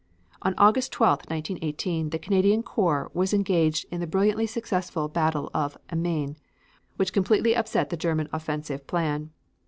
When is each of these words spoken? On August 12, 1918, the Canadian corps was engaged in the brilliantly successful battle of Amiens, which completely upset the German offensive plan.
On 0.41 0.55
August 0.57 0.91
12, 0.93 1.19
1918, 1.29 2.09
the 2.09 2.17
Canadian 2.17 2.63
corps 2.63 3.11
was 3.13 3.35
engaged 3.35 3.85
in 3.91 3.99
the 3.99 4.07
brilliantly 4.07 4.47
successful 4.47 5.07
battle 5.07 5.51
of 5.53 5.77
Amiens, 5.93 6.39
which 6.95 7.13
completely 7.13 7.55
upset 7.55 7.91
the 7.91 7.95
German 7.97 8.27
offensive 8.33 8.87
plan. 8.87 9.29